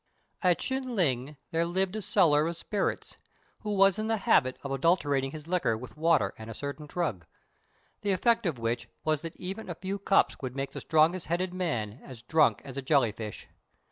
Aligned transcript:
At 0.41 0.57
Chin 0.57 0.95
ling 0.95 1.37
there 1.51 1.63
lived 1.63 1.95
a 1.95 2.01
seller 2.01 2.47
of 2.47 2.57
spirits, 2.57 3.17
who 3.59 3.75
was 3.75 3.99
in 3.99 4.07
the 4.07 4.17
habit 4.17 4.57
of 4.63 4.71
adulterating 4.71 5.29
his 5.29 5.45
liquor 5.45 5.77
with 5.77 5.95
water 5.95 6.33
and 6.39 6.49
a 6.49 6.55
certain 6.55 6.87
drug, 6.87 7.27
the 8.01 8.11
effect 8.11 8.47
of 8.47 8.57
which 8.57 8.89
was 9.03 9.21
that 9.21 9.35
even 9.35 9.69
a 9.69 9.75
few 9.75 9.99
cups 9.99 10.37
would 10.41 10.55
make 10.55 10.71
the 10.71 10.81
strongest 10.81 11.27
headed 11.27 11.53
man 11.53 12.01
as 12.03 12.23
drunk 12.23 12.63
as 12.65 12.77
a 12.77 12.81
jelly 12.81 13.11
fish. 13.11 13.47